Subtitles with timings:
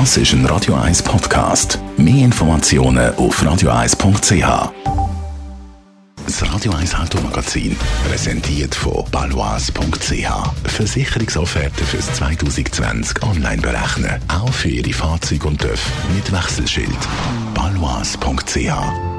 [0.00, 1.78] Das ist ein Radio 1 Podcast.
[1.96, 4.72] Mehr Informationen auf radio1.ch.
[6.26, 7.76] Das Radio 1 Automagazin,
[8.08, 10.68] präsentiert von balois.ch.
[10.68, 14.20] Versicherungsofferten fürs 2020 online berechnen.
[14.26, 15.80] Auch für Ihre Fahrzeuge und TÜV
[16.12, 16.98] mit Wechselschild.
[17.54, 19.13] balois.ch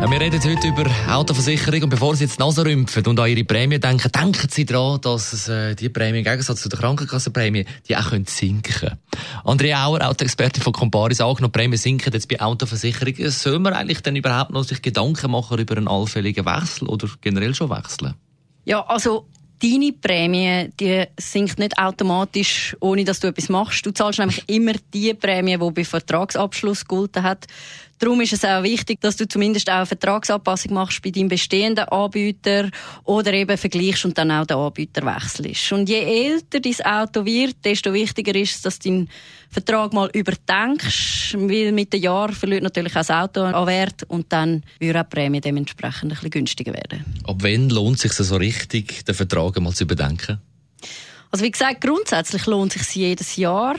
[0.00, 3.28] ja, wir reden heute über Autoversicherung und bevor Sie jetzt die Nase rümpfen und an
[3.28, 6.78] Ihre Prämie denken, denken Sie daran, dass es, äh, die Prämie im Gegensatz zu der
[6.78, 8.98] Krankenkassenprämie, die auch können sinken
[9.44, 13.30] Andrea Auer, Autoexpertin von Comparis, angenommen, Prämien sinken jetzt bei Autoversicherungen.
[13.30, 17.54] Soll man eigentlich dann überhaupt noch sich Gedanken machen über einen allfälligen Wechsel oder generell
[17.54, 18.14] schon wechseln?
[18.64, 19.26] Ja, also
[19.62, 23.84] deine Prämie, die sinkt nicht automatisch, ohne dass du etwas machst.
[23.84, 27.46] Du zahlst nämlich immer die Prämie, die bei Vertragsabschluss gelten hat.
[27.98, 31.84] Darum ist es auch wichtig, dass du zumindest auch eine Vertragsanpassung machst bei deinem bestehenden
[31.88, 32.70] Anbieter
[33.04, 35.72] oder eben vergleichst und dann auch den Anbieter wechselst.
[35.72, 39.08] Und je älter dein Auto wird, desto wichtiger ist es, dass du deinen
[39.50, 44.32] Vertrag mal überdenkst, weil mit den Jahren verliert natürlich auch das Auto an Wert und
[44.32, 47.04] dann würde auch die Prämie dementsprechend ein bisschen günstiger werden.
[47.24, 50.38] Ab wann lohnt es sich so richtig, den Vertrag mal zu überdenken?
[51.30, 53.76] Also wie gesagt, grundsätzlich lohnt es sich jedes Jahr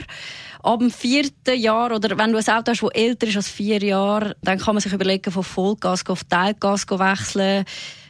[0.62, 3.82] ab dem vierten Jahr oder wenn du ein Auto hast, das älter ist als vier
[3.82, 7.64] Jahre, dann kann man sich überlegen, von Vollgas auf Teilgas wechseln.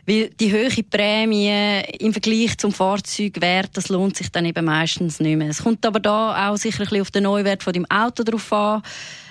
[0.06, 5.36] Weil die hohe Prämie im Vergleich zum Fahrzeugwert, das lohnt sich dann eben meistens nicht
[5.36, 5.50] mehr.
[5.50, 8.52] Es kommt aber da auch sicher ein bisschen auf den Neuwert von deinem Auto drauf
[8.52, 8.82] an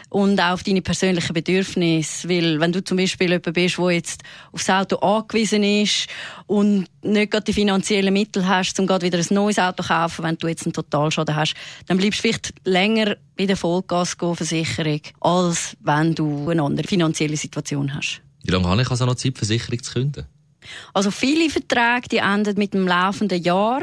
[0.09, 2.27] und auch auf deine persönlichen Bedürfnisse.
[2.27, 6.07] Weil, wenn du zum Beispiel jemand bist, der jetzt aufs Auto angewiesen ist
[6.47, 10.25] und nicht gerade die finanziellen Mittel hast, um gerade wieder ein neues Auto zu kaufen,
[10.25, 11.53] wenn du jetzt einen Totalschaden hast,
[11.87, 17.93] dann bleibst du vielleicht länger bei der Vollgasversicherung, als wenn du eine andere finanzielle Situation
[17.93, 18.21] hast.
[18.43, 20.25] Wie lange habe ich also noch Zeit, Versicherung zu künden?
[20.93, 23.81] Also viele Verträge, die enden mit dem laufenden Jahr.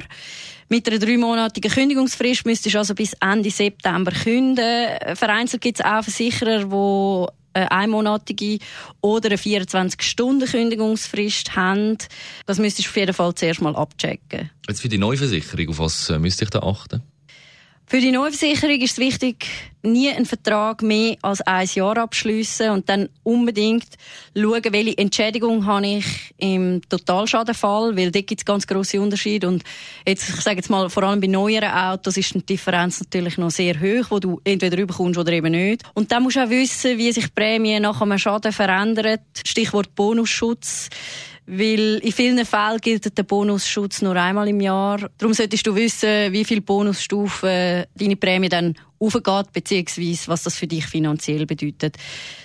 [0.68, 4.88] Mit einer dreimonatigen Kündigungsfrist müsstest du also bis Ende September künden.
[5.14, 8.58] Vereinzelt gibt es auch Versicherer, die eine einmonatige
[9.00, 11.96] oder eine 24-Stunden-Kündigungsfrist haben.
[12.46, 14.50] Das müsstest du auf jeden Fall zuerst mal abchecken.
[14.68, 17.02] Jetzt für die Neuversicherung, auf was äh, müsste ich da achten?
[17.88, 19.46] Für die Neuversicherung ist es wichtig,
[19.82, 23.86] nie einen Vertrag mehr als ein Jahr abschließen und dann unbedingt
[24.36, 26.04] schauen, welche Entschädigung habe ich
[26.36, 29.62] im Totalschadenfall, weil dort gibt es ganz grosse Unterschiede und
[30.04, 33.52] jetzt, ich sage jetzt mal, vor allem bei neueren Autos ist die Differenz natürlich noch
[33.52, 35.84] sehr hoch, wo du entweder überkommst oder eben nicht.
[35.94, 39.22] Und dann musst du auch wissen, wie sich die Prämie nach einem Schaden verändert.
[39.44, 40.88] Stichwort Bonusschutz.
[41.46, 45.08] Weil in vielen Fällen gilt der Bonusschutz nur einmal im Jahr.
[45.18, 50.66] Darum solltest du wissen, wie viele Bonusstufen deine Prämie dann aufgeht, beziehungsweise was das für
[50.66, 51.96] dich finanziell bedeutet.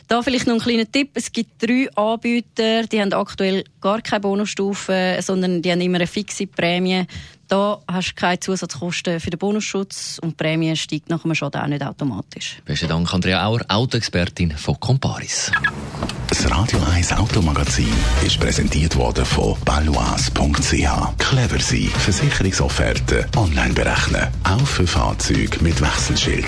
[0.07, 1.11] Da vielleicht noch ein kleiner Tipp.
[1.13, 6.07] Es gibt drei Anbieter, die haben aktuell gar keine Bonusstufen, sondern die haben immer eine
[6.07, 7.05] fixe Prämie.
[7.47, 11.61] Da hast du keine Zusatzkosten für den Bonusschutz und die Prämie steigt nach einem Schaden
[11.61, 12.61] auch nicht automatisch.
[12.63, 15.51] Besten Dank, Andrea Auer, Autoexpertin von Comparis.
[16.29, 17.93] Das Radio 1 Automagazin
[18.25, 21.17] ist präsentiert worden von balois.ch.
[21.17, 24.29] Clever sein, Versicherungsofferte online berechnen.
[24.45, 26.40] Auch für Fahrzeuge mit Wechselschild.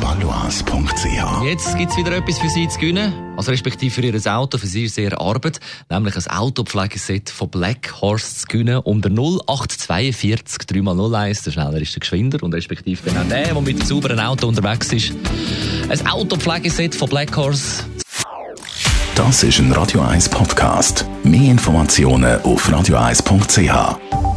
[0.00, 1.44] balois.ch.
[1.44, 3.12] Jetzt gibt es wieder etwas für Sie zu gewinnen.
[3.36, 5.60] Also respektive für Ihr Auto, für Sie ist sehr Arbeit.
[5.90, 8.78] Nämlich ein Autopflegeset von Black Horse zu gewinnen.
[8.78, 11.44] Unter 0842 3x01.
[11.44, 12.42] Der schneller ist der geschwinder.
[12.42, 15.12] Und respektive genau der, der mit einem sauberen Auto unterwegs ist.
[15.88, 17.84] Ein Autopflegeset von Black Horse
[19.14, 21.04] Das ist ein Radio 1 Podcast.
[21.24, 24.27] Mehr Informationen auf radio1.ch.